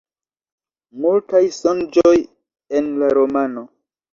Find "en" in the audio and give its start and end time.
2.81-2.91